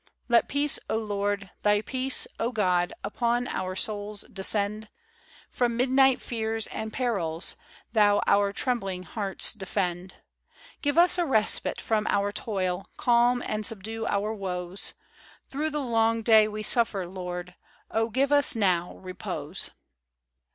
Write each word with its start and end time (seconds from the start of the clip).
Let 0.27 0.47
peace, 0.47 0.79
O 0.89 0.97
Lord, 0.97 1.51
Thy 1.61 1.81
peace, 1.81 2.25
O 2.39 2.51
God, 2.51 2.91
Upon 3.03 3.47
our 3.47 3.75
souls 3.75 4.25
descend; 4.33 4.89
From 5.51 5.77
midnight 5.77 6.19
fears 6.19 6.65
and 6.65 6.91
perils, 6.91 7.55
Thou 7.93 8.19
Our 8.25 8.51
trembling 8.51 9.03
hearts 9.03 9.53
defend; 9.53 10.15
Give 10.81 10.97
us 10.97 11.19
a 11.19 11.25
respite 11.27 11.79
from 11.79 12.07
our 12.07 12.31
toil, 12.31 12.89
Calm 12.97 13.43
and 13.45 13.63
subdue 13.63 14.07
our 14.07 14.33
woes; 14.33 14.95
Through 15.49 15.69
the 15.69 15.77
long 15.81 16.23
day 16.23 16.47
we 16.47 16.63
suffer, 16.63 17.05
Lord, 17.05 17.53
O 17.91 18.09
give 18.09 18.31
us 18.31 18.55
now 18.55 18.97
repose. 18.97 19.69